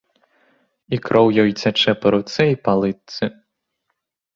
[0.97, 3.23] І кроў ёй цячэ па руцэ і па лытцы.